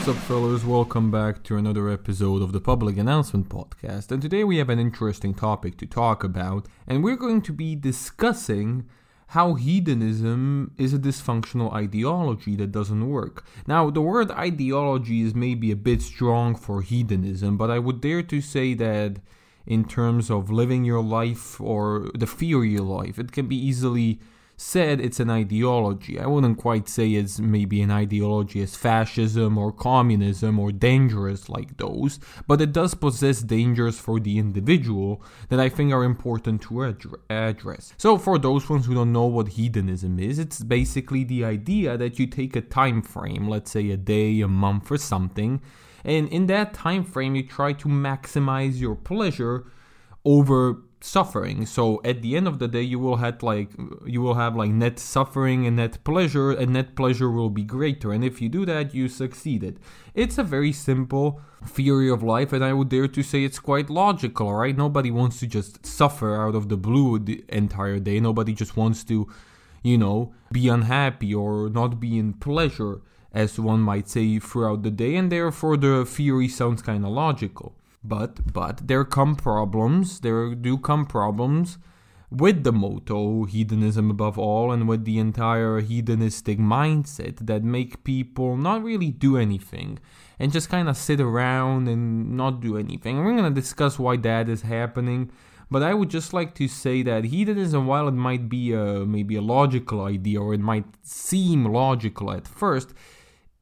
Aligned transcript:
What's 0.00 0.16
up, 0.16 0.24
fellas? 0.24 0.64
Welcome 0.64 1.10
back 1.10 1.42
to 1.42 1.58
another 1.58 1.90
episode 1.90 2.40
of 2.40 2.52
the 2.52 2.60
Public 2.60 2.96
Announcement 2.96 3.50
Podcast. 3.50 4.10
And 4.10 4.22
today 4.22 4.44
we 4.44 4.56
have 4.56 4.70
an 4.70 4.78
interesting 4.78 5.34
topic 5.34 5.76
to 5.76 5.84
talk 5.84 6.24
about, 6.24 6.64
and 6.86 7.04
we're 7.04 7.16
going 7.16 7.42
to 7.42 7.52
be 7.52 7.76
discussing 7.76 8.86
how 9.26 9.56
hedonism 9.56 10.72
is 10.78 10.94
a 10.94 10.98
dysfunctional 10.98 11.74
ideology 11.74 12.56
that 12.56 12.72
doesn't 12.72 13.10
work. 13.10 13.44
Now, 13.66 13.90
the 13.90 14.00
word 14.00 14.30
ideology 14.30 15.20
is 15.20 15.34
maybe 15.34 15.70
a 15.70 15.76
bit 15.76 16.00
strong 16.00 16.54
for 16.54 16.80
hedonism, 16.80 17.58
but 17.58 17.70
I 17.70 17.78
would 17.78 18.00
dare 18.00 18.22
to 18.22 18.40
say 18.40 18.72
that 18.72 19.18
in 19.66 19.84
terms 19.84 20.30
of 20.30 20.50
living 20.50 20.82
your 20.86 21.02
life 21.02 21.60
or 21.60 22.10
the 22.14 22.26
fear 22.26 22.64
your 22.64 22.84
life, 22.84 23.18
it 23.18 23.32
can 23.32 23.48
be 23.48 23.56
easily 23.56 24.18
said 24.60 25.00
it's 25.00 25.18
an 25.18 25.30
ideology. 25.30 26.20
I 26.20 26.26
wouldn't 26.26 26.58
quite 26.58 26.86
say 26.86 27.14
it's 27.14 27.40
maybe 27.40 27.80
an 27.80 27.90
ideology 27.90 28.60
as 28.60 28.76
fascism 28.76 29.56
or 29.56 29.72
communism 29.72 30.58
or 30.58 30.70
dangerous 30.70 31.48
like 31.48 31.78
those, 31.78 32.20
but 32.46 32.60
it 32.60 32.70
does 32.70 32.94
possess 32.94 33.40
dangers 33.40 33.98
for 33.98 34.20
the 34.20 34.38
individual 34.38 35.22
that 35.48 35.58
I 35.58 35.70
think 35.70 35.94
are 35.94 36.04
important 36.04 36.60
to 36.62 36.92
address. 37.30 37.94
So, 37.96 38.18
for 38.18 38.38
those 38.38 38.68
ones 38.68 38.84
who 38.84 38.94
don't 38.94 39.14
know 39.14 39.24
what 39.24 39.48
hedonism 39.48 40.18
is, 40.18 40.38
it's 40.38 40.62
basically 40.62 41.24
the 41.24 41.42
idea 41.42 41.96
that 41.96 42.18
you 42.18 42.26
take 42.26 42.54
a 42.54 42.60
time 42.60 43.00
frame, 43.00 43.48
let's 43.48 43.70
say 43.70 43.90
a 43.90 43.96
day, 43.96 44.42
a 44.42 44.48
month, 44.48 44.92
or 44.92 44.98
something, 44.98 45.62
and 46.04 46.28
in 46.28 46.48
that 46.48 46.74
time 46.74 47.04
frame 47.04 47.34
you 47.34 47.44
try 47.44 47.72
to 47.72 47.88
maximize 47.88 48.78
your 48.78 48.94
pleasure 48.94 49.64
over 50.22 50.82
suffering. 51.00 51.66
So 51.66 52.00
at 52.04 52.22
the 52.22 52.36
end 52.36 52.46
of 52.46 52.58
the 52.58 52.68
day 52.68 52.82
you 52.82 52.98
will 52.98 53.16
have 53.16 53.42
like 53.42 53.70
you 54.04 54.20
will 54.20 54.34
have 54.34 54.56
like 54.56 54.70
net 54.70 54.98
suffering 54.98 55.66
and 55.66 55.76
net 55.76 56.02
pleasure 56.04 56.50
and 56.50 56.72
net 56.72 56.94
pleasure 56.94 57.30
will 57.30 57.50
be 57.50 57.62
greater. 57.62 58.12
And 58.12 58.24
if 58.24 58.40
you 58.40 58.48
do 58.48 58.64
that 58.66 58.94
you 58.94 59.08
succeeded 59.08 59.80
it's 60.14 60.38
a 60.38 60.44
very 60.44 60.72
simple 60.72 61.40
theory 61.64 62.10
of 62.10 62.22
life 62.22 62.52
and 62.52 62.64
i 62.64 62.72
would 62.72 62.88
dare 62.88 63.06
to 63.06 63.22
say 63.22 63.44
it's 63.44 63.58
quite 63.58 63.90
logical 63.90 64.52
right? 64.52 64.76
Nobody 64.76 65.10
wants 65.10 65.38
to 65.40 65.46
just 65.46 65.84
suffer 65.84 66.34
out 66.34 66.54
of 66.54 66.68
the 66.68 66.76
blue 66.76 67.18
the 67.18 67.44
entire 67.48 67.98
day. 67.98 68.20
Nobody 68.20 68.52
just 68.52 68.76
wants 68.76 69.04
to 69.04 69.28
you 69.82 69.96
know 69.96 70.32
be 70.52 70.68
unhappy 70.68 71.34
or 71.34 71.70
not 71.70 72.00
be 72.00 72.18
in 72.18 72.34
pleasure 72.34 73.00
as 73.32 73.60
one 73.60 73.80
might 73.80 74.08
say 74.08 74.38
throughout 74.38 74.82
the 74.82 74.90
day. 74.90 75.16
And 75.16 75.30
therefore 75.30 75.76
the 75.76 76.04
theory 76.04 76.48
sounds 76.48 76.82
kind 76.82 77.04
of 77.04 77.12
logical 77.12 77.74
but 78.02 78.52
but 78.52 78.86
there 78.86 79.04
come 79.04 79.36
problems. 79.36 80.20
There 80.20 80.54
do 80.54 80.78
come 80.78 81.06
problems 81.06 81.78
with 82.30 82.62
the 82.62 82.72
motto 82.72 83.44
hedonism 83.44 84.10
above 84.10 84.38
all 84.38 84.70
and 84.70 84.88
with 84.88 85.04
the 85.04 85.18
entire 85.18 85.80
hedonistic 85.80 86.58
mindset 86.58 87.44
that 87.46 87.64
make 87.64 88.04
people 88.04 88.56
not 88.56 88.84
really 88.84 89.10
do 89.10 89.36
anything 89.36 89.98
and 90.38 90.52
just 90.52 90.68
kind 90.70 90.88
of 90.88 90.96
sit 90.96 91.20
around 91.20 91.88
and 91.88 92.36
not 92.36 92.60
do 92.60 92.78
anything. 92.78 93.18
we're 93.18 93.36
going 93.36 93.52
to 93.52 93.60
discuss 93.60 93.98
why 93.98 94.16
that 94.16 94.48
is 94.48 94.62
happening. 94.62 95.30
But 95.72 95.82
I 95.82 95.94
would 95.94 96.10
just 96.10 96.32
like 96.32 96.54
to 96.56 96.66
say 96.66 97.02
that 97.02 97.24
hedonism, 97.24 97.86
while 97.86 98.08
it 98.08 98.12
might 98.12 98.48
be 98.48 98.72
a, 98.72 99.06
maybe 99.06 99.36
a 99.36 99.40
logical 99.40 100.02
idea 100.02 100.40
or 100.40 100.52
it 100.52 100.60
might 100.60 100.86
seem 101.02 101.64
logical 101.64 102.32
at 102.32 102.48
first, 102.48 102.92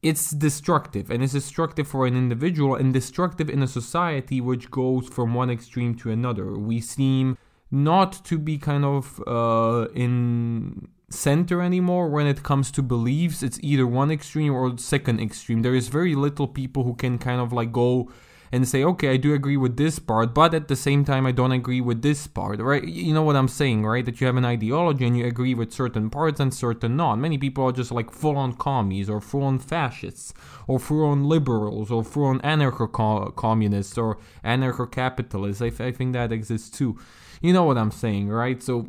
it's 0.03 0.31
destructive 0.31 1.11
and 1.11 1.23
it's 1.23 1.33
destructive 1.33 1.89
for 1.89 2.07
an 2.07 2.17
individual 2.17 2.75
and 2.75 2.93
destructive 2.95 3.51
in 3.51 3.63
a 3.63 3.67
society 3.67 4.41
which 4.41 4.71
goes 4.71 5.09
from 5.09 5.35
one 5.35 5.51
extreme 5.51 5.95
to 5.97 6.11
another. 6.11 6.57
We 6.57 6.81
seem 6.81 7.37
not 7.71 8.25
to 8.27 8.39
be 8.39 8.59
kind 8.59 8.85
of 8.85 9.21
uh, 9.27 9.89
in 9.95 10.89
center 11.11 11.63
anymore 11.63 12.09
when 12.09 12.27
it 12.27 12.43
comes 12.43 12.71
to 12.73 12.83
beliefs. 12.83 13.43
It's 13.43 13.59
either 13.63 13.87
one 13.87 14.11
extreme 14.11 14.55
or 14.55 14.77
second 14.79 15.21
extreme. 15.21 15.63
There 15.63 15.75
is 15.75 15.89
very 15.89 16.15
little 16.15 16.47
people 16.47 16.85
who 16.85 16.95
can 16.95 17.19
kind 17.19 17.41
of 17.41 17.53
like 17.53 17.73
go 17.73 18.11
and 18.51 18.67
say, 18.67 18.83
okay, 18.83 19.11
I 19.11 19.17
do 19.17 19.35
agree 19.35 19.57
with 19.57 19.77
this 19.77 19.99
part, 19.99 20.35
but 20.35 20.55
at 20.55 20.69
the 20.69 20.77
same 20.77 21.05
time, 21.05 21.27
I 21.27 21.33
don't 21.33 21.53
agree 21.53 21.81
with 21.81 22.03
this 22.03 22.27
part, 22.27 22.61
right? 22.61 22.83
You 22.85 23.13
know 23.13 23.23
what 23.23 23.37
I'm 23.37 23.49
saying, 23.49 23.85
right? 23.85 24.05
That 24.05 24.21
you 24.21 24.27
have 24.27 24.37
an 24.37 24.45
ideology 24.45 25.07
and 25.07 25.17
you 25.17 25.27
agree 25.27 25.55
with 25.55 25.73
certain 25.73 26.09
parts 26.11 26.41
and 26.41 26.53
certain 26.53 26.97
not. 26.97 27.17
Many 27.17 27.39
people 27.39 27.65
are 27.65 27.73
just 27.73 27.93
like 27.93 28.11
full 28.11 28.37
on 28.37 28.55
commies 28.55 29.11
or 29.11 29.21
full 29.21 29.43
on 29.43 29.59
fascists 29.59 30.33
or 30.67 30.79
full 30.79 31.05
on 31.05 31.25
liberals 31.25 31.91
or 31.91 32.03
full 32.03 32.25
on 32.25 32.41
anarcho 32.41 33.35
communists 33.37 33.99
or 33.99 34.19
anarcho 34.45 34.91
capitalists. 34.91 35.63
I, 35.63 35.67
I 35.85 35.93
think 35.93 36.15
that 36.15 36.33
exists 36.33 36.71
too. 36.71 36.99
You 37.43 37.53
know 37.53 37.65
what 37.65 37.79
I'm 37.79 37.91
saying, 37.91 38.29
right? 38.29 38.63
So, 38.63 38.89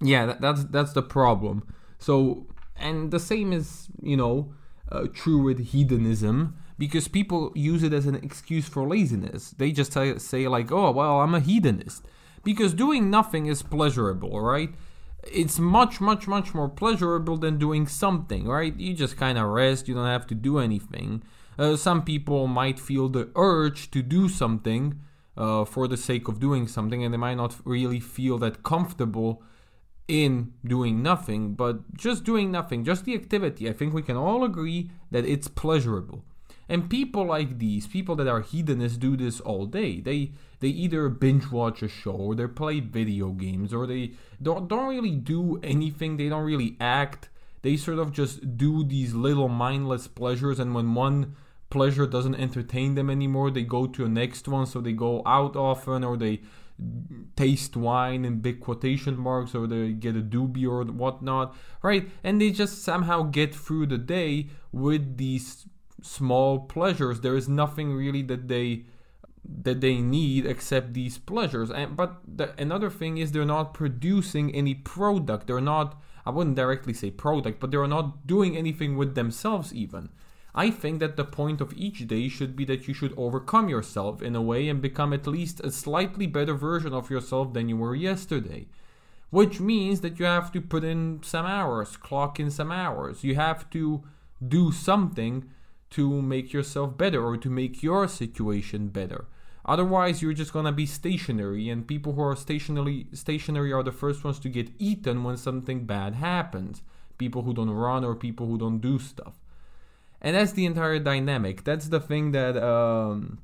yeah, 0.00 0.26
that, 0.26 0.40
that's 0.40 0.64
that's 0.64 0.92
the 0.92 1.02
problem. 1.02 1.64
So, 1.98 2.46
and 2.76 3.10
the 3.10 3.20
same 3.20 3.52
is, 3.52 3.88
you 4.00 4.16
know, 4.16 4.54
uh, 4.90 5.06
true 5.12 5.42
with 5.42 5.68
hedonism 5.68 6.56
because 6.82 7.06
people 7.06 7.52
use 7.54 7.84
it 7.84 7.92
as 7.92 8.06
an 8.06 8.16
excuse 8.16 8.66
for 8.66 8.84
laziness. 8.88 9.54
They 9.56 9.70
just 9.70 9.92
say, 9.92 10.48
like, 10.48 10.72
oh, 10.72 10.90
well, 10.90 11.20
I'm 11.20 11.32
a 11.32 11.38
hedonist. 11.38 12.04
Because 12.42 12.74
doing 12.74 13.08
nothing 13.08 13.46
is 13.46 13.62
pleasurable, 13.62 14.40
right? 14.40 14.70
It's 15.22 15.60
much, 15.60 16.00
much, 16.00 16.26
much 16.26 16.54
more 16.54 16.68
pleasurable 16.68 17.36
than 17.36 17.56
doing 17.56 17.86
something, 17.86 18.48
right? 18.48 18.74
You 18.76 18.94
just 18.94 19.16
kind 19.16 19.38
of 19.38 19.46
rest, 19.46 19.86
you 19.86 19.94
don't 19.94 20.06
have 20.06 20.26
to 20.26 20.34
do 20.34 20.58
anything. 20.58 21.22
Uh, 21.56 21.76
some 21.76 22.02
people 22.02 22.48
might 22.48 22.80
feel 22.80 23.08
the 23.08 23.30
urge 23.36 23.92
to 23.92 24.02
do 24.02 24.28
something 24.28 24.98
uh, 25.36 25.64
for 25.64 25.86
the 25.86 25.96
sake 25.96 26.26
of 26.26 26.40
doing 26.40 26.66
something, 26.66 27.04
and 27.04 27.14
they 27.14 27.18
might 27.28 27.36
not 27.36 27.54
really 27.64 28.00
feel 28.00 28.38
that 28.38 28.64
comfortable 28.64 29.40
in 30.08 30.52
doing 30.66 31.00
nothing, 31.00 31.54
but 31.54 31.94
just 31.96 32.24
doing 32.24 32.50
nothing, 32.50 32.82
just 32.82 33.04
the 33.04 33.14
activity. 33.14 33.68
I 33.68 33.72
think 33.72 33.94
we 33.94 34.02
can 34.02 34.16
all 34.16 34.42
agree 34.42 34.90
that 35.12 35.24
it's 35.24 35.46
pleasurable. 35.46 36.24
And 36.68 36.88
people 36.88 37.24
like 37.24 37.58
these, 37.58 37.86
people 37.86 38.16
that 38.16 38.28
are 38.28 38.40
hedonists, 38.40 38.98
do 38.98 39.16
this 39.16 39.40
all 39.40 39.66
day. 39.66 40.00
They 40.00 40.32
they 40.60 40.68
either 40.68 41.08
binge 41.08 41.50
watch 41.50 41.82
a 41.82 41.88
show 41.88 42.12
or 42.12 42.34
they 42.34 42.46
play 42.46 42.80
video 42.80 43.30
games 43.30 43.74
or 43.74 43.86
they 43.86 44.12
don't 44.40 44.68
don't 44.68 44.88
really 44.88 45.16
do 45.16 45.60
anything. 45.62 46.16
They 46.16 46.28
don't 46.28 46.44
really 46.44 46.76
act. 46.80 47.28
They 47.62 47.76
sort 47.76 47.98
of 47.98 48.12
just 48.12 48.56
do 48.56 48.84
these 48.84 49.14
little 49.14 49.48
mindless 49.48 50.08
pleasures. 50.08 50.58
And 50.58 50.74
when 50.74 50.94
one 50.94 51.36
pleasure 51.70 52.06
doesn't 52.06 52.34
entertain 52.34 52.94
them 52.94 53.08
anymore, 53.08 53.50
they 53.50 53.62
go 53.62 53.86
to 53.86 54.04
a 54.04 54.08
next 54.08 54.46
one. 54.48 54.66
So 54.66 54.80
they 54.80 54.92
go 54.92 55.22
out 55.26 55.56
often 55.56 56.04
or 56.04 56.16
they 56.16 56.42
taste 57.36 57.76
wine 57.76 58.24
in 58.24 58.40
big 58.40 58.60
quotation 58.60 59.16
marks 59.16 59.54
or 59.54 59.66
they 59.66 59.92
get 59.92 60.16
a 60.16 60.20
doobie 60.20 60.66
or 60.66 60.84
whatnot, 60.84 61.54
right? 61.82 62.08
And 62.24 62.40
they 62.40 62.50
just 62.50 62.82
somehow 62.82 63.22
get 63.22 63.54
through 63.54 63.86
the 63.86 63.98
day 63.98 64.48
with 64.72 65.16
these 65.16 65.66
small 66.02 66.60
pleasures. 66.60 67.20
There 67.20 67.36
is 67.36 67.48
nothing 67.48 67.92
really 67.94 68.22
that 68.22 68.48
they 68.48 68.84
that 69.44 69.80
they 69.80 69.96
need 69.96 70.46
except 70.46 70.94
these 70.94 71.18
pleasures. 71.18 71.70
And 71.70 71.96
but 71.96 72.20
the, 72.26 72.54
another 72.60 72.90
thing 72.90 73.18
is 73.18 73.32
they're 73.32 73.44
not 73.44 73.74
producing 73.74 74.54
any 74.54 74.74
product. 74.74 75.46
They're 75.46 75.60
not. 75.60 76.00
I 76.24 76.30
wouldn't 76.30 76.56
directly 76.56 76.94
say 76.94 77.10
product, 77.10 77.58
but 77.58 77.70
they're 77.70 77.86
not 77.86 78.26
doing 78.26 78.56
anything 78.56 78.96
with 78.96 79.14
themselves 79.14 79.74
even. 79.74 80.10
I 80.54 80.70
think 80.70 81.00
that 81.00 81.16
the 81.16 81.24
point 81.24 81.60
of 81.60 81.72
each 81.72 82.06
day 82.06 82.28
should 82.28 82.54
be 82.54 82.64
that 82.66 82.86
you 82.86 82.94
should 82.94 83.14
overcome 83.16 83.68
yourself 83.68 84.22
in 84.22 84.36
a 84.36 84.42
way 84.42 84.68
and 84.68 84.82
become 84.82 85.12
at 85.12 85.26
least 85.26 85.60
a 85.60 85.72
slightly 85.72 86.26
better 86.26 86.54
version 86.54 86.92
of 86.92 87.10
yourself 87.10 87.54
than 87.54 87.68
you 87.68 87.76
were 87.78 87.94
yesterday. 87.94 88.66
Which 89.30 89.60
means 89.60 90.02
that 90.02 90.18
you 90.18 90.26
have 90.26 90.52
to 90.52 90.60
put 90.60 90.84
in 90.84 91.20
some 91.22 91.46
hours, 91.46 91.96
clock 91.96 92.38
in 92.38 92.50
some 92.50 92.70
hours. 92.70 93.24
You 93.24 93.34
have 93.34 93.68
to 93.70 94.04
do 94.46 94.70
something 94.70 95.48
to 95.92 96.22
make 96.22 96.52
yourself 96.52 96.96
better 96.96 97.24
or 97.24 97.36
to 97.36 97.50
make 97.50 97.82
your 97.82 98.08
situation 98.08 98.88
better. 98.88 99.26
Otherwise, 99.64 100.20
you're 100.20 100.32
just 100.32 100.52
gonna 100.52 100.72
be 100.72 100.86
stationary, 100.86 101.68
and 101.70 101.86
people 101.86 102.14
who 102.14 102.22
are 102.22 102.34
stationary 102.34 103.06
stationary 103.12 103.72
are 103.72 103.84
the 103.84 103.92
first 103.92 104.24
ones 104.24 104.38
to 104.40 104.48
get 104.48 104.70
eaten 104.78 105.22
when 105.22 105.36
something 105.36 105.84
bad 105.86 106.14
happens. 106.14 106.82
People 107.16 107.42
who 107.42 107.54
don't 107.54 107.70
run 107.70 108.04
or 108.04 108.16
people 108.16 108.46
who 108.48 108.58
don't 108.58 108.80
do 108.80 108.98
stuff, 108.98 109.34
and 110.20 110.34
that's 110.34 110.52
the 110.52 110.66
entire 110.66 110.98
dynamic. 110.98 111.62
That's 111.62 111.88
the 111.88 112.00
thing 112.00 112.32
that 112.32 112.56
um, 112.56 113.38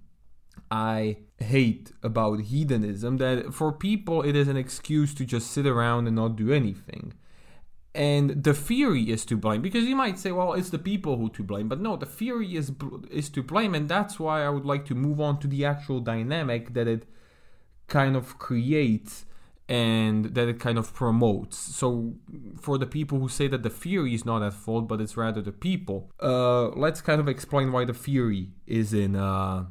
I 0.71 1.19
hate 1.39 1.93
about 2.03 2.41
hedonism. 2.41 3.19
That 3.19 3.55
for 3.55 3.71
people, 3.71 4.23
it 4.23 4.35
is 4.35 4.49
an 4.49 4.57
excuse 4.57 5.15
to 5.15 5.25
just 5.25 5.53
sit 5.53 5.67
around 5.67 6.09
and 6.09 6.17
not 6.17 6.35
do 6.35 6.53
anything 6.53 7.13
and 7.99 8.45
the 8.45 8.55
theory 8.55 9.11
is 9.11 9.25
to 9.25 9.37
blame 9.37 9.61
because 9.61 9.85
you 9.85 9.97
might 9.97 10.19
say 10.19 10.31
well 10.31 10.53
it's 10.55 10.71
the 10.71 10.79
people 10.79 11.17
who 11.17 11.29
to 11.29 11.43
blame 11.43 11.69
but 11.69 11.81
no 11.81 11.97
the 11.97 12.07
theory 12.07 12.55
is 12.55 12.73
is 13.11 13.29
to 13.29 13.43
blame 13.43 13.75
and 13.75 13.89
that's 13.89 14.21
why 14.21 14.45
i 14.45 14.49
would 14.49 14.65
like 14.65 14.85
to 14.87 14.95
move 14.95 15.21
on 15.21 15.39
to 15.41 15.49
the 15.49 15.65
actual 15.65 15.99
dynamic 15.99 16.75
that 16.75 16.87
it 16.87 17.05
kind 17.89 18.15
of 18.17 18.39
creates 18.39 19.25
and 19.69 20.35
that 20.35 20.49
it 20.49 20.59
kind 20.59 20.79
of 20.79 20.95
promotes. 20.95 21.59
So 21.59 22.15
for 22.59 22.79
the 22.79 22.87
people 22.87 23.19
who 23.19 23.29
say 23.29 23.49
that 23.49 23.63
the 23.63 23.71
theory 23.71 24.15
is 24.15 24.25
not 24.25 24.43
at 24.43 24.55
fault 24.55 24.89
but 24.89 25.01
it's 25.01 25.17
rather 25.17 25.43
the 25.43 25.53
people 25.53 26.11
uh, 26.23 26.69
let's 26.69 27.01
kind 27.01 27.21
of 27.21 27.29
explain 27.29 27.73
why 27.73 27.85
the 27.85 27.93
theory 27.93 28.49
is 28.67 28.95
in 28.95 29.17
uh, 29.17 29.67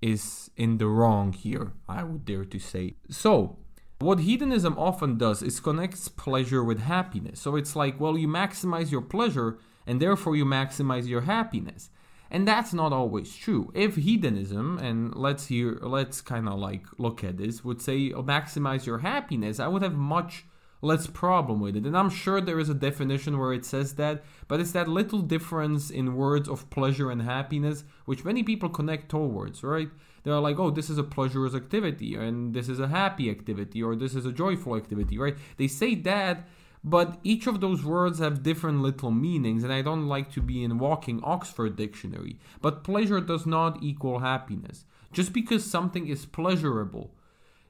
is 0.00 0.50
in 0.56 0.78
the 0.78 0.86
wrong 0.86 1.32
here 1.32 1.72
i 1.88 2.02
would 2.02 2.24
dare 2.24 2.44
to 2.44 2.58
say. 2.58 2.94
So 3.10 3.58
what 4.00 4.20
hedonism 4.20 4.76
often 4.78 5.18
does 5.18 5.42
is 5.42 5.58
connects 5.58 6.08
pleasure 6.08 6.62
with 6.62 6.80
happiness. 6.80 7.40
So 7.40 7.56
it's 7.56 7.74
like, 7.74 7.98
well, 7.98 8.16
you 8.16 8.28
maximize 8.28 8.92
your 8.92 9.00
pleasure 9.00 9.58
and 9.86 10.00
therefore 10.00 10.36
you 10.36 10.44
maximize 10.44 11.08
your 11.08 11.22
happiness. 11.22 11.90
And 12.30 12.46
that's 12.46 12.72
not 12.72 12.92
always 12.92 13.34
true. 13.34 13.72
If 13.74 13.96
hedonism, 13.96 14.78
and 14.78 15.14
let's 15.16 15.46
hear, 15.46 15.78
let's 15.80 16.20
kind 16.20 16.48
of 16.48 16.58
like 16.58 16.84
look 16.98 17.24
at 17.24 17.38
this, 17.38 17.64
would 17.64 17.80
say 17.80 18.12
oh, 18.12 18.22
maximize 18.22 18.86
your 18.86 18.98
happiness, 18.98 19.58
I 19.58 19.66
would 19.66 19.82
have 19.82 19.94
much 19.94 20.44
less 20.80 21.06
problem 21.06 21.58
with 21.58 21.74
it. 21.74 21.86
And 21.86 21.96
I'm 21.96 22.10
sure 22.10 22.40
there 22.40 22.60
is 22.60 22.68
a 22.68 22.74
definition 22.74 23.38
where 23.38 23.52
it 23.52 23.64
says 23.64 23.94
that, 23.94 24.22
but 24.46 24.60
it's 24.60 24.72
that 24.72 24.88
little 24.88 25.22
difference 25.22 25.90
in 25.90 26.14
words 26.14 26.48
of 26.48 26.70
pleasure 26.70 27.10
and 27.10 27.22
happiness 27.22 27.82
which 28.04 28.24
many 28.24 28.42
people 28.42 28.68
connect 28.68 29.08
towards, 29.08 29.64
right? 29.64 29.88
They're 30.28 30.40
like, 30.40 30.58
oh, 30.58 30.70
this 30.70 30.90
is 30.90 30.98
a 30.98 31.02
pleasurous 31.02 31.54
activity, 31.54 32.14
and 32.14 32.54
this 32.54 32.68
is 32.68 32.80
a 32.80 32.88
happy 32.88 33.30
activity, 33.30 33.82
or 33.82 33.96
this 33.96 34.14
is 34.14 34.26
a 34.26 34.32
joyful 34.32 34.76
activity, 34.76 35.18
right? 35.18 35.36
They 35.56 35.68
say 35.68 35.94
that 35.96 36.46
but 36.84 37.18
each 37.24 37.46
of 37.46 37.60
those 37.60 37.84
words 37.84 38.18
have 38.18 38.42
different 38.42 38.82
little 38.82 39.10
meanings, 39.10 39.64
and 39.64 39.72
I 39.72 39.82
don't 39.82 40.06
like 40.06 40.32
to 40.32 40.40
be 40.40 40.62
in 40.62 40.78
walking 40.78 41.20
Oxford 41.24 41.76
dictionary. 41.76 42.38
But 42.60 42.84
pleasure 42.84 43.20
does 43.20 43.46
not 43.46 43.82
equal 43.82 44.20
happiness. 44.20 44.84
Just 45.12 45.32
because 45.32 45.64
something 45.64 46.06
is 46.06 46.26
pleasurable, 46.26 47.14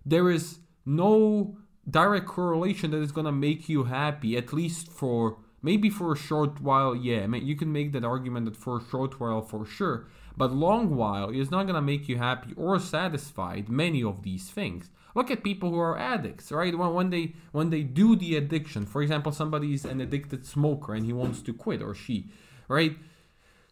there 0.05 0.31
is 0.31 0.59
no 0.85 1.57
direct 1.89 2.27
correlation 2.27 2.91
that 2.91 3.03
is 3.03 3.13
gonna 3.13 3.33
make 3.33 3.69
you 3.69 3.85
happy, 3.85 4.37
at 4.37 4.53
least 4.53 4.89
for 4.89 5.39
maybe 5.63 5.91
for 5.91 6.13
a 6.13 6.17
short 6.17 6.61
while. 6.61 6.95
Yeah, 6.95 7.27
you 7.27 7.57
can 7.57 7.73
make 7.73 7.93
that 7.93 8.05
argument 8.05 8.47
that 8.47 8.57
for 8.57 8.79
a 8.79 8.85
short 8.91 9.21
while 9.21 9.43
for 9.43 9.65
sure, 9.65 10.07
but 10.37 10.53
long 10.53 10.97
while 10.97 11.31
is 11.31 11.51
not 11.51 11.67
gonna 11.67 11.83
make 11.83 12.09
you 12.09 12.19
happy 12.19 12.53
or 12.57 12.79
satisfied. 12.79 13.69
Many 13.69 14.03
of 14.03 14.23
these 14.23 14.51
things. 14.51 14.91
Look 15.15 15.31
at 15.31 15.43
people 15.43 15.71
who 15.71 15.79
are 15.81 15.99
addicts, 15.99 16.53
right? 16.53 16.77
When, 16.77 16.95
when 16.95 17.11
they 17.11 17.35
when 17.53 17.71
they 17.71 17.83
do 17.83 18.15
the 18.15 18.37
addiction, 18.37 18.87
for 18.87 19.03
example, 19.03 19.33
somebody 19.33 19.75
is 19.75 19.85
an 19.85 20.01
addicted 20.01 20.47
smoker 20.47 20.95
and 20.95 21.05
he 21.05 21.13
wants 21.13 21.43
to 21.43 21.53
quit 21.53 21.83
or 21.83 21.95
she, 21.95 22.31
right? 22.69 22.97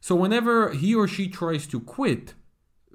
So 0.01 0.15
whenever 0.15 0.71
he 0.71 0.95
or 0.95 1.09
she 1.09 1.29
tries 1.29 1.67
to 1.69 1.81
quit, 1.81 2.35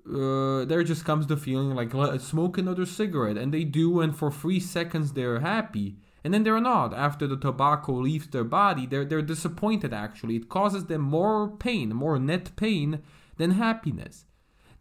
uh, 0.07 0.65
there 0.65 0.83
just 0.83 1.05
comes 1.05 1.27
the 1.27 1.37
feeling 1.37 1.75
like 1.75 1.91
smoke 2.21 2.57
another 2.57 2.85
cigarette, 2.85 3.37
and 3.37 3.53
they 3.53 3.63
do, 3.63 4.01
and 4.01 4.15
for 4.15 4.31
three 4.31 4.59
seconds 4.59 5.13
they're 5.13 5.41
happy, 5.41 5.97
and 6.23 6.33
then 6.33 6.43
they're 6.43 6.61
not. 6.61 6.93
After 6.93 7.27
the 7.27 7.37
tobacco 7.37 7.93
leaves 7.93 8.27
their 8.27 8.43
body, 8.43 8.85
they're 8.85 9.05
they're 9.05 9.21
disappointed. 9.21 9.93
Actually, 9.93 10.35
it 10.35 10.49
causes 10.49 10.85
them 10.85 11.01
more 11.01 11.49
pain, 11.49 11.89
more 11.89 12.19
net 12.19 12.55
pain 12.55 13.01
than 13.37 13.51
happiness. 13.51 14.25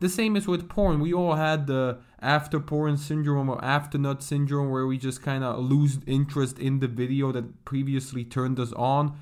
The 0.01 0.09
same 0.09 0.35
is 0.35 0.49
with 0.49 0.69
porn. 0.69 1.01
We 1.01 1.13
all 1.13 1.35
had 1.35 1.67
the 1.67 1.99
after 2.21 2.59
porn 2.59 2.97
syndrome 2.97 3.51
or 3.51 3.63
after 3.63 3.99
nut 3.99 4.23
syndrome 4.23 4.71
where 4.71 4.87
we 4.87 4.97
just 4.99 5.23
kind 5.23 5.45
of 5.45 5.63
lose 5.63 5.99
interest 6.07 6.59
in 6.59 6.81
the 6.81 6.89
video 6.89 7.33
that 7.33 7.65
previously 7.65 8.25
turned 8.25 8.59
us 8.59 8.73
on. 8.73 9.19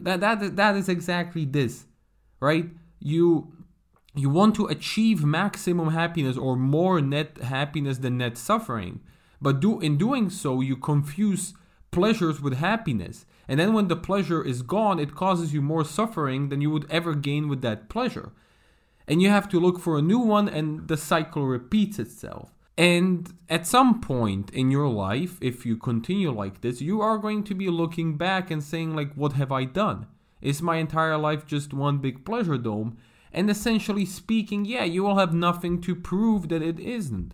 That 0.00 0.20
that 0.20 0.56
that 0.56 0.76
is 0.76 0.88
exactly 0.88 1.44
this, 1.46 1.86
right? 2.40 2.66
You 3.00 3.52
you 4.14 4.30
want 4.30 4.54
to 4.56 4.66
achieve 4.66 5.24
maximum 5.24 5.90
happiness 5.90 6.36
or 6.36 6.56
more 6.56 7.00
net 7.00 7.38
happiness 7.38 7.98
than 7.98 8.18
net 8.18 8.36
suffering. 8.38 9.00
But 9.40 9.60
do 9.60 9.80
in 9.80 9.96
doing 9.96 10.30
so 10.30 10.60
you 10.60 10.76
confuse 10.76 11.54
pleasures 11.90 12.40
with 12.40 12.54
happiness. 12.54 13.26
And 13.48 13.60
then 13.60 13.72
when 13.72 13.88
the 13.88 13.96
pleasure 13.96 14.44
is 14.44 14.62
gone, 14.62 14.98
it 14.98 15.14
causes 15.14 15.54
you 15.54 15.62
more 15.62 15.84
suffering 15.84 16.48
than 16.48 16.60
you 16.60 16.70
would 16.70 16.90
ever 16.90 17.14
gain 17.14 17.48
with 17.48 17.62
that 17.62 17.88
pleasure 17.88 18.32
and 19.08 19.22
you 19.22 19.28
have 19.28 19.48
to 19.48 19.60
look 19.60 19.78
for 19.78 19.98
a 19.98 20.02
new 20.02 20.18
one 20.18 20.48
and 20.48 20.88
the 20.88 20.96
cycle 20.96 21.46
repeats 21.46 21.98
itself. 21.98 22.52
And 22.78 23.32
at 23.48 23.66
some 23.66 24.00
point 24.00 24.50
in 24.50 24.70
your 24.70 24.88
life, 24.88 25.38
if 25.40 25.64
you 25.64 25.76
continue 25.76 26.30
like 26.30 26.60
this, 26.60 26.80
you 26.80 27.00
are 27.00 27.16
going 27.16 27.44
to 27.44 27.54
be 27.54 27.70
looking 27.70 28.18
back 28.18 28.50
and 28.50 28.62
saying, 28.62 28.94
like, 28.94 29.14
what 29.14 29.32
have 29.32 29.50
I 29.50 29.64
done? 29.64 30.06
Is 30.42 30.60
my 30.60 30.76
entire 30.76 31.16
life 31.16 31.46
just 31.46 31.72
one 31.72 31.98
big 31.98 32.24
pleasure 32.24 32.58
dome? 32.58 32.98
And 33.32 33.48
essentially 33.48 34.04
speaking, 34.04 34.64
yeah, 34.66 34.84
you 34.84 35.02
will 35.02 35.18
have 35.18 35.32
nothing 35.32 35.80
to 35.82 35.94
prove 35.94 36.48
that 36.48 36.62
it 36.62 36.78
isn't. 36.78 37.32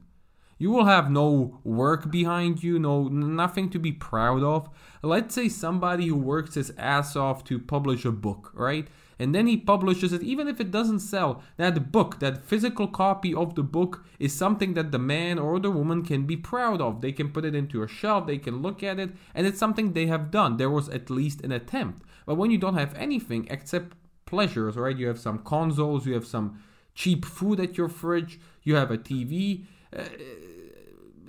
You 0.62 0.70
will 0.70 0.84
have 0.84 1.10
no 1.10 1.58
work 1.64 2.08
behind 2.08 2.62
you, 2.62 2.78
no 2.78 3.08
nothing 3.08 3.68
to 3.70 3.80
be 3.80 3.90
proud 3.90 4.44
of. 4.44 4.68
Let's 5.02 5.34
say 5.34 5.48
somebody 5.48 6.06
who 6.06 6.16
works 6.16 6.54
his 6.54 6.72
ass 6.78 7.16
off 7.16 7.42
to 7.44 7.58
publish 7.58 8.04
a 8.04 8.12
book, 8.12 8.52
right? 8.54 8.86
and 9.18 9.32
then 9.32 9.46
he 9.46 9.56
publishes 9.56 10.12
it 10.12 10.22
even 10.22 10.48
if 10.48 10.60
it 10.60 10.72
doesn't 10.72 10.98
sell 10.98 11.42
that 11.56 11.92
book 11.92 12.18
that 12.18 12.44
physical 12.44 12.88
copy 12.88 13.32
of 13.32 13.54
the 13.54 13.62
book 13.62 14.04
is 14.18 14.34
something 14.34 14.74
that 14.74 14.90
the 14.90 14.98
man 14.98 15.38
or 15.38 15.60
the 15.60 15.70
woman 15.70 16.02
can 16.02 16.26
be 16.26 16.36
proud 16.36 16.80
of 16.80 17.00
they 17.00 17.12
can 17.12 17.30
put 17.30 17.44
it 17.44 17.54
into 17.54 17.82
a 17.82 17.88
shelf 17.88 18.26
they 18.26 18.38
can 18.38 18.62
look 18.62 18.82
at 18.82 18.98
it 18.98 19.10
and 19.34 19.46
it's 19.46 19.60
something 19.60 19.92
they 19.92 20.06
have 20.06 20.32
done 20.32 20.56
there 20.56 20.70
was 20.70 20.88
at 20.88 21.08
least 21.08 21.40
an 21.42 21.52
attempt 21.52 22.02
but 22.26 22.36
when 22.36 22.50
you 22.50 22.58
don't 22.58 22.78
have 22.78 22.94
anything 22.94 23.46
except 23.48 23.96
pleasures 24.24 24.76
right 24.76 24.96
you 24.96 25.06
have 25.06 25.20
some 25.20 25.38
consoles 25.38 26.04
you 26.04 26.14
have 26.14 26.26
some 26.26 26.60
cheap 26.94 27.24
food 27.24 27.60
at 27.60 27.78
your 27.78 27.88
fridge 27.88 28.40
you 28.62 28.74
have 28.74 28.90
a 28.90 28.98
tv 28.98 29.66
uh, 29.96 30.02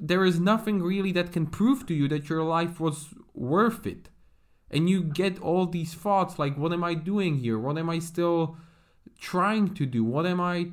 there 0.06 0.26
is 0.26 0.38
nothing 0.38 0.84
really 0.84 1.14
that 1.14 1.32
can 1.32 1.48
prove 1.48 1.86
to 1.86 1.94
you 1.94 2.10
that 2.10 2.28
your 2.28 2.44
life 2.44 2.78
was 2.78 3.08
worth 3.34 3.88
it. 3.88 4.10
And 4.70 4.90
you 4.90 5.02
get 5.02 5.40
all 5.40 5.66
these 5.66 5.94
thoughts 5.94 6.38
like 6.38 6.58
what 6.58 6.74
am 6.74 6.84
i 6.84 6.94
doing 6.94 7.38
here? 7.38 7.58
What 7.58 7.78
am 7.78 7.90
i 7.90 8.00
still 8.00 8.58
trying 9.18 9.74
to 9.76 9.86
do? 9.86 10.04
What 10.04 10.26
am 10.26 10.42
i 10.42 10.72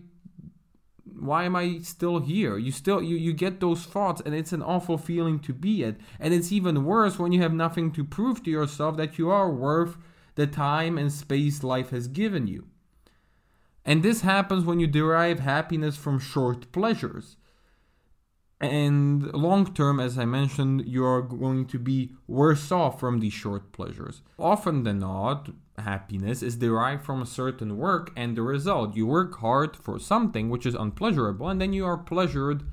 why 1.05 1.45
am 1.45 1.55
i 1.55 1.79
still 1.79 2.19
here? 2.19 2.59
You 2.59 2.73
still 2.73 3.01
you, 3.01 3.15
you 3.15 3.33
get 3.33 3.61
those 3.61 3.85
thoughts 3.85 4.21
and 4.27 4.35
it's 4.35 4.53
an 4.53 4.63
awful 4.63 4.99
feeling 4.99 5.39
to 5.41 5.53
be 5.53 5.85
at. 5.85 5.99
And 6.19 6.35
it's 6.35 6.51
even 6.51 6.85
worse 6.85 7.17
when 7.17 7.31
you 7.31 7.41
have 7.43 7.53
nothing 7.53 7.93
to 7.93 8.03
prove 8.03 8.43
to 8.43 8.51
yourself 8.51 8.97
that 8.97 9.17
you 9.17 9.31
are 9.31 9.51
worth 9.53 9.97
the 10.35 10.49
time 10.49 10.99
and 10.99 11.13
space 11.13 11.63
life 11.63 11.91
has 11.91 12.09
given 12.09 12.49
you. 12.49 12.67
And 13.85 14.03
this 14.03 14.23
happens 14.23 14.65
when 14.65 14.81
you 14.81 14.89
derive 14.89 15.39
happiness 15.39 15.97
from 15.97 16.19
short 16.19 16.73
pleasures 16.73 17.37
and 18.61 19.33
long 19.33 19.73
term, 19.73 20.01
as 20.01 20.19
I 20.19 20.27
mentioned, 20.27 20.87
you 20.87 21.05
are 21.05 21.23
going 21.23 21.67
to 21.67 21.79
be 21.79 22.13
worse 22.29 22.71
off 22.71 23.01
from 23.01 23.21
these 23.21 23.33
short 23.33 23.73
pleasures. 23.73 24.21
Often 24.39 24.83
than 24.83 24.99
not, 24.99 25.49
happiness 25.79 26.43
is 26.43 26.57
derived 26.57 27.05
from 27.05 27.23
a 27.23 27.27
certain 27.27 27.79
work 27.79 28.13
and 28.17 28.37
the 28.37 28.43
result. 28.43 28.95
You 28.97 29.07
work 29.07 29.39
hard 29.39 29.77
for 29.77 29.99
something 29.99 30.51
which 30.51 30.67
is 30.67 30.75
unpleasurable, 30.75 31.49
and 31.49 31.61
then 31.61 31.73
you 31.73 31.87
are 31.87 31.97
pleasured 31.97 32.65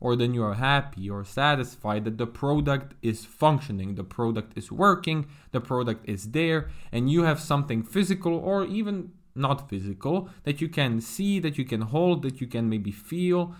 or 0.00 0.16
then 0.16 0.34
you 0.34 0.42
are 0.42 0.54
happy 0.54 1.08
or 1.08 1.24
satisfied 1.24 2.04
that 2.04 2.18
the 2.18 2.26
product 2.26 2.94
is 3.00 3.24
functioning, 3.24 3.94
the 3.94 4.04
product 4.04 4.52
is 4.56 4.70
working, 4.70 5.26
the 5.52 5.60
product 5.60 6.06
is 6.08 6.32
there, 6.32 6.68
and 6.92 7.10
you 7.10 7.22
have 7.22 7.40
something 7.40 7.82
physical 7.82 8.34
or 8.34 8.64
even 8.66 9.12
not 9.34 9.68
physical 9.68 10.28
that 10.44 10.60
you 10.60 10.68
can 10.68 11.00
see, 11.00 11.38
that 11.38 11.56
you 11.56 11.64
can 11.64 11.82
hold, 11.82 12.22
that 12.22 12.40
you 12.40 12.46
can 12.46 12.68
maybe 12.68 12.90
feel 12.90 13.54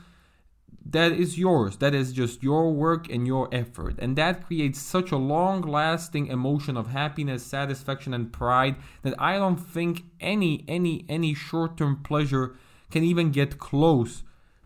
that 0.90 1.12
is 1.12 1.38
yours. 1.38 1.78
That 1.78 1.94
is 1.94 2.12
just 2.12 2.42
your 2.42 2.72
work 2.72 3.10
and 3.10 3.26
your 3.26 3.48
effort. 3.52 3.96
And 3.98 4.16
that 4.16 4.46
creates 4.46 4.80
such 4.80 5.10
a 5.10 5.16
long 5.16 5.62
lasting 5.62 6.28
emotion 6.28 6.76
of 6.76 6.88
happiness, 6.88 7.44
satisfaction, 7.44 8.14
and 8.14 8.32
pride 8.32 8.76
that 9.02 9.14
I 9.18 9.36
don't 9.36 9.56
think 9.56 10.04
any, 10.20 10.64
any, 10.68 11.04
any 11.08 11.34
short 11.34 11.76
term 11.76 12.02
pleasure 12.02 12.56
can 12.90 13.02
even 13.02 13.32
get 13.32 13.58
close 13.58 14.22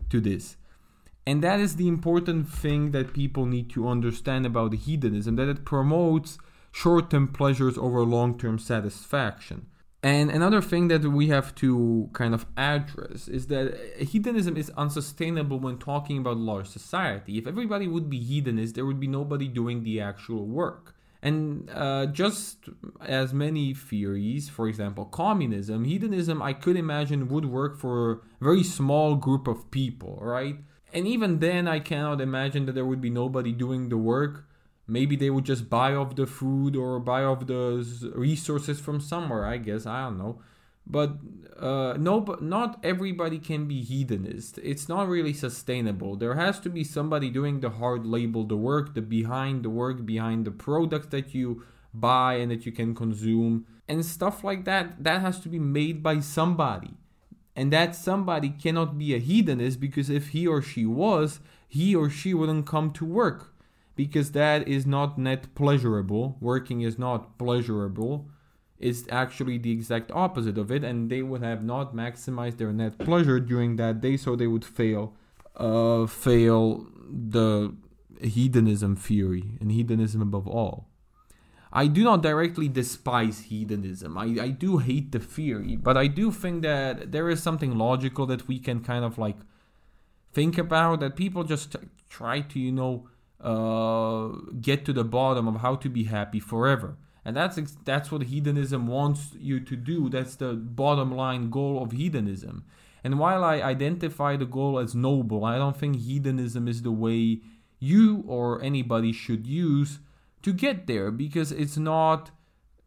to 0.09 0.19
this. 0.19 0.57
And 1.25 1.43
that 1.43 1.59
is 1.59 1.75
the 1.75 1.87
important 1.87 2.49
thing 2.49 2.91
that 2.91 3.13
people 3.13 3.45
need 3.45 3.69
to 3.71 3.87
understand 3.87 4.45
about 4.45 4.73
hedonism 4.73 5.35
that 5.37 5.49
it 5.49 5.65
promotes 5.65 6.37
short 6.71 7.09
term 7.09 7.27
pleasures 7.27 7.77
over 7.77 8.03
long 8.03 8.37
term 8.37 8.59
satisfaction. 8.59 9.67
And 10.03 10.31
another 10.31 10.61
thing 10.61 10.87
that 10.87 11.03
we 11.03 11.27
have 11.27 11.53
to 11.55 12.09
kind 12.13 12.33
of 12.33 12.47
address 12.57 13.27
is 13.27 13.47
that 13.47 13.77
hedonism 13.99 14.57
is 14.57 14.71
unsustainable 14.71 15.59
when 15.59 15.77
talking 15.77 16.17
about 16.17 16.37
large 16.37 16.67
society. 16.67 17.37
If 17.37 17.45
everybody 17.45 17.87
would 17.87 18.09
be 18.09 18.19
hedonist, 18.19 18.73
there 18.73 18.85
would 18.85 18.99
be 18.99 19.07
nobody 19.07 19.47
doing 19.47 19.83
the 19.83 20.01
actual 20.01 20.47
work. 20.47 20.95
And 21.21 21.69
uh, 21.71 22.07
just 22.07 22.67
as 22.99 23.31
many 23.31 23.75
theories, 23.75 24.49
for 24.49 24.67
example, 24.67 25.05
communism, 25.05 25.85
hedonism, 25.85 26.41
I 26.41 26.53
could 26.53 26.77
imagine 26.77 27.27
would 27.29 27.45
work 27.45 27.77
for 27.77 28.11
a 28.11 28.43
very 28.43 28.63
small 28.63 29.15
group 29.15 29.47
of 29.47 29.69
people, 29.69 30.17
right? 30.19 30.55
And 30.93 31.07
even 31.07 31.37
then, 31.37 31.67
I 31.67 31.79
cannot 31.79 32.21
imagine 32.21 32.65
that 32.65 32.73
there 32.73 32.85
would 32.85 33.01
be 33.01 33.11
nobody 33.11 33.51
doing 33.51 33.89
the 33.89 33.97
work 33.97 34.47
maybe 34.91 35.15
they 35.15 35.29
would 35.29 35.45
just 35.45 35.69
buy 35.69 35.93
off 35.95 36.15
the 36.15 36.27
food 36.27 36.75
or 36.75 36.99
buy 36.99 37.23
off 37.23 37.47
the 37.47 38.11
resources 38.13 38.79
from 38.79 38.99
somewhere 38.99 39.45
i 39.45 39.57
guess 39.57 39.85
i 39.85 40.03
don't 40.03 40.17
know. 40.17 40.41
But 40.87 41.17
uh, 41.57 41.95
no 41.97 42.19
but 42.19 42.41
not 42.41 42.79
everybody 42.83 43.37
can 43.37 43.67
be 43.67 43.81
hedonist. 43.81 44.57
It's 44.63 44.89
not 44.89 45.07
really 45.07 45.33
sustainable. 45.33 46.15
There 46.15 46.35
has 46.35 46.59
to 46.61 46.69
be 46.69 46.83
somebody 46.83 47.29
doing 47.29 47.59
the 47.59 47.69
hard 47.69 48.05
label 48.05 48.43
the 48.43 48.57
work 48.57 48.93
the 48.93 49.01
behind 49.01 49.63
the 49.63 49.69
work 49.69 50.05
behind 50.05 50.45
the 50.45 50.51
products 50.51 51.07
that 51.07 51.33
you 51.33 51.63
buy 51.93 52.35
and 52.35 52.51
that 52.51 52.65
you 52.65 52.71
can 52.71 52.95
consume 52.95 53.65
and 53.87 54.05
stuff 54.05 54.43
like 54.43 54.65
that. 54.65 55.03
That 55.03 55.21
has 55.21 55.39
to 55.41 55.49
be 55.49 55.59
made 55.59 56.01
by 56.01 56.19
somebody. 56.19 56.95
And 57.55 57.71
that 57.71 57.95
somebody 57.95 58.49
cannot 58.49 58.97
be 58.97 59.13
a 59.13 59.19
hedonist 59.19 59.79
because 59.79 60.09
if 60.09 60.29
he 60.29 60.47
or 60.47 60.61
she 60.61 60.85
was 60.85 61.39
he 61.67 61.95
or 61.95 62.09
she 62.09 62.33
wouldn't 62.33 62.65
come 62.65 62.91
to 62.91 63.05
work 63.05 63.50
because 64.01 64.31
that 64.31 64.67
is 64.67 64.83
not 64.87 65.19
net 65.19 65.53
pleasurable. 65.53 66.35
Working 66.41 66.81
is 66.81 66.97
not 66.97 67.37
pleasurable. 67.37 68.13
It's 68.79 69.03
actually 69.11 69.59
the 69.59 69.71
exact 69.71 70.09
opposite 70.11 70.57
of 70.57 70.71
it, 70.71 70.83
and 70.83 71.07
they 71.07 71.21
would 71.21 71.43
have 71.43 71.63
not 71.63 71.95
maximized 71.95 72.57
their 72.57 72.73
net 72.73 72.97
pleasure 72.97 73.39
during 73.39 73.75
that 73.75 74.01
day, 74.01 74.17
so 74.17 74.35
they 74.35 74.47
would 74.47 74.65
fail, 74.65 75.13
uh, 75.55 76.07
fail 76.07 76.87
the 77.07 77.75
hedonism 78.23 78.95
theory 78.95 79.45
and 79.59 79.71
hedonism 79.71 80.19
above 80.19 80.47
all. 80.47 80.87
I 81.71 81.85
do 81.85 82.03
not 82.03 82.23
directly 82.23 82.67
despise 82.67 83.37
hedonism. 83.51 84.17
I, 84.17 84.25
I 84.47 84.49
do 84.49 84.79
hate 84.79 85.11
the 85.11 85.19
theory, 85.19 85.75
but 85.75 85.95
I 85.95 86.07
do 86.07 86.31
think 86.31 86.63
that 86.63 87.11
there 87.11 87.29
is 87.29 87.43
something 87.43 87.77
logical 87.77 88.25
that 88.25 88.47
we 88.47 88.57
can 88.57 88.79
kind 88.79 89.05
of 89.05 89.19
like 89.19 89.37
think 90.33 90.57
about 90.57 91.01
that 91.01 91.15
people 91.15 91.43
just 91.43 91.75
try 92.09 92.41
to, 92.41 92.59
you 92.59 92.71
know, 92.71 93.07
uh, 93.41 94.27
get 94.61 94.85
to 94.85 94.93
the 94.93 95.03
bottom 95.03 95.47
of 95.47 95.61
how 95.61 95.75
to 95.75 95.89
be 95.89 96.03
happy 96.03 96.39
forever. 96.39 96.95
And 97.23 97.35
that's 97.35 97.59
that's 97.85 98.11
what 98.11 98.23
hedonism 98.23 98.87
wants 98.87 99.35
you 99.39 99.59
to 99.59 99.75
do. 99.75 100.09
That's 100.09 100.35
the 100.35 100.53
bottom 100.53 101.15
line 101.15 101.49
goal 101.49 101.81
of 101.83 101.91
hedonism. 101.91 102.65
And 103.03 103.19
while 103.19 103.43
I 103.43 103.61
identify 103.61 104.35
the 104.37 104.45
goal 104.45 104.79
as 104.79 104.93
noble, 104.93 105.43
I 105.45 105.57
don't 105.57 105.77
think 105.77 105.97
hedonism 105.97 106.67
is 106.67 106.81
the 106.81 106.91
way 106.91 107.41
you 107.79 108.23
or 108.27 108.61
anybody 108.61 109.11
should 109.11 109.47
use 109.47 109.99
to 110.43 110.53
get 110.53 110.85
there 110.87 111.09
because 111.09 111.51
it's 111.51 111.77
not 111.77 112.31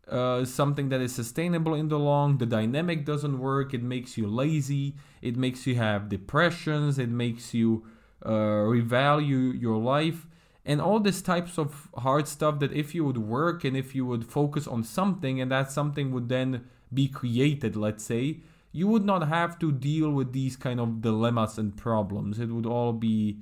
uh, 0.08 0.44
something 0.44 0.88
that 0.88 1.00
is 1.00 1.14
sustainable 1.14 1.74
in 1.74 1.88
the 1.88 1.98
long. 1.98 2.38
The 2.38 2.46
dynamic 2.46 3.04
doesn't 3.04 3.38
work. 3.38 3.74
It 3.74 3.82
makes 3.82 4.16
you 4.16 4.26
lazy. 4.28 4.94
It 5.22 5.36
makes 5.36 5.66
you 5.66 5.76
have 5.76 6.08
depressions. 6.08 6.98
It 6.98 7.08
makes 7.08 7.54
you 7.54 7.84
uh, 8.24 8.30
revalue 8.30 9.60
your 9.60 9.78
life 9.78 10.26
and 10.64 10.80
all 10.80 10.98
these 10.98 11.22
types 11.22 11.58
of 11.58 11.88
hard 11.98 12.26
stuff 12.26 12.58
that 12.60 12.72
if 12.72 12.94
you 12.94 13.04
would 13.04 13.18
work 13.18 13.64
and 13.64 13.76
if 13.76 13.94
you 13.94 14.06
would 14.06 14.24
focus 14.24 14.66
on 14.66 14.82
something 14.82 15.40
and 15.40 15.50
that 15.50 15.70
something 15.70 16.10
would 16.12 16.28
then 16.28 16.64
be 16.92 17.08
created 17.08 17.76
let's 17.76 18.04
say 18.04 18.40
you 18.74 18.88
would 18.88 19.04
not 19.04 19.28
have 19.28 19.56
to 19.60 19.70
deal 19.70 20.10
with 20.10 20.32
these 20.32 20.56
kind 20.56 20.80
of 20.80 21.00
dilemmas 21.00 21.58
and 21.58 21.76
problems. 21.76 22.40
It 22.40 22.48
would 22.48 22.66
all 22.66 22.92
be 22.92 23.38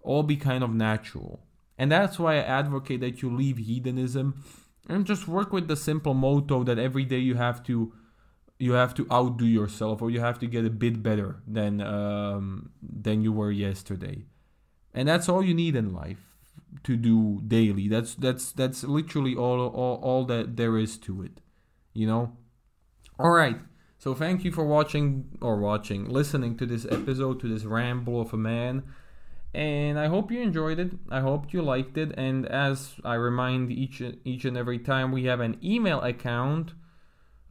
all 0.00 0.22
be 0.22 0.36
kind 0.36 0.62
of 0.62 0.72
natural. 0.72 1.40
And 1.76 1.90
that's 1.90 2.20
why 2.20 2.34
i 2.34 2.42
advocate 2.60 3.00
that 3.00 3.20
you 3.20 3.34
leave 3.34 3.56
hedonism 3.56 4.44
and 4.88 5.04
just 5.04 5.26
work 5.26 5.52
with 5.52 5.66
the 5.66 5.76
simple 5.76 6.14
motto 6.14 6.62
that 6.62 6.78
every 6.78 7.04
day 7.04 7.18
you 7.18 7.34
have 7.34 7.64
to 7.64 7.92
you 8.58 8.72
have 8.74 8.94
to 8.94 9.08
outdo 9.10 9.44
yourself 9.44 10.00
or 10.00 10.08
you 10.08 10.20
have 10.20 10.38
to 10.38 10.46
get 10.46 10.64
a 10.64 10.70
bit 10.70 11.02
better 11.02 11.42
than 11.48 11.80
um, 11.80 12.70
than 12.80 13.22
you 13.22 13.32
were 13.32 13.50
yesterday. 13.50 14.24
And 14.94 15.08
that's 15.08 15.28
all 15.28 15.42
you 15.42 15.54
need 15.54 15.74
in 15.74 15.92
life 15.92 16.33
to 16.82 16.96
do 16.96 17.40
daily. 17.46 17.88
That's 17.88 18.14
that's 18.14 18.52
that's 18.52 18.84
literally 18.84 19.34
all 19.36 19.60
all, 19.60 20.00
all 20.02 20.24
that 20.26 20.56
there 20.56 20.76
is 20.78 20.98
to 20.98 21.22
it. 21.22 21.40
You 21.92 22.06
know? 22.06 22.36
All 23.18 23.30
right. 23.30 23.58
So 23.98 24.14
thank 24.14 24.44
you 24.44 24.52
for 24.52 24.66
watching 24.66 25.38
or 25.40 25.56
watching, 25.56 26.08
listening 26.08 26.56
to 26.58 26.66
this 26.66 26.84
episode 26.84 27.40
to 27.40 27.48
this 27.48 27.64
ramble 27.64 28.20
of 28.20 28.34
a 28.34 28.36
man. 28.36 28.82
And 29.54 29.98
I 29.98 30.08
hope 30.08 30.32
you 30.32 30.42
enjoyed 30.42 30.80
it. 30.80 30.90
I 31.10 31.20
hope 31.20 31.52
you 31.52 31.62
liked 31.62 31.96
it. 31.96 32.12
And 32.18 32.44
as 32.46 32.96
I 33.04 33.14
remind 33.14 33.70
each 33.70 34.02
each 34.24 34.44
and 34.44 34.56
every 34.56 34.80
time, 34.80 35.12
we 35.12 35.24
have 35.24 35.40
an 35.40 35.58
email 35.62 36.00
account 36.00 36.74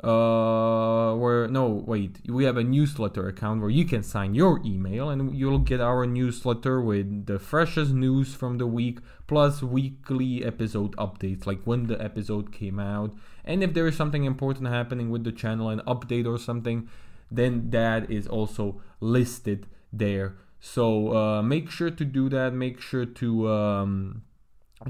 uh 0.03 1.12
no 1.53 1.67
wait 1.67 2.19
we 2.27 2.43
have 2.45 2.57
a 2.57 2.63
newsletter 2.63 3.27
account 3.27 3.62
where 3.62 3.69
you 3.69 3.86
can 3.86 4.01
sign 4.01 4.33
your 4.33 4.60
email 4.65 5.10
and 5.10 5.36
you'll 5.38 5.60
get 5.72 5.79
our 5.79 6.05
newsletter 6.05 6.81
with 6.81 7.27
the 7.27 7.38
freshest 7.38 7.91
news 7.93 8.33
from 8.33 8.57
the 8.57 8.65
week 8.65 8.98
plus 9.27 9.62
weekly 9.62 10.43
episode 10.43 10.95
updates 10.98 11.45
like 11.45 11.62
when 11.63 11.88
the 11.88 12.01
episode 12.01 12.51
came 12.51 12.79
out. 12.79 13.13
And 13.45 13.63
if 13.63 13.74
there 13.74 13.88
is 13.88 13.95
something 13.95 14.25
important 14.25 14.67
happening 14.67 15.10
with 15.10 15.24
the 15.24 15.31
channel 15.31 15.69
an 15.69 15.81
update 15.81 16.27
or 16.27 16.38
something 16.38 16.89
then 17.29 17.69
that 17.69 18.10
is 18.12 18.27
also 18.27 18.81
listed 19.00 19.67
there. 19.91 20.36
So 20.60 21.15
uh, 21.15 21.41
make 21.41 21.69
sure 21.69 21.91
to 21.91 22.05
do 22.05 22.29
that. 22.29 22.53
Make 22.53 22.79
sure 22.79 23.05
to 23.05 23.50
um, 23.50 24.24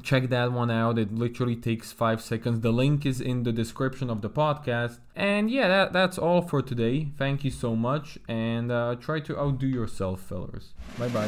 check 0.01 0.29
that 0.29 0.51
one 0.51 0.71
out. 0.71 0.97
It 0.97 1.13
literally 1.13 1.55
takes 1.55 1.91
five 1.91 2.21
seconds. 2.21 2.61
The 2.61 2.71
link 2.71 3.05
is 3.05 3.21
in 3.21 3.43
the 3.43 3.51
description 3.51 4.09
of 4.09 4.21
the 4.21 4.29
podcast. 4.29 4.99
And 5.15 5.51
yeah 5.51 5.67
that, 5.67 5.93
that's 5.93 6.17
all 6.17 6.41
for 6.41 6.61
today. 6.61 7.09
Thank 7.17 7.43
you 7.43 7.51
so 7.51 7.75
much. 7.75 8.17
And 8.27 8.71
uh, 8.71 8.95
try 8.95 9.19
to 9.21 9.37
outdo 9.37 9.67
yourself 9.67 10.21
fellers 10.21 10.73
bye 10.97 11.09
bye 11.09 11.27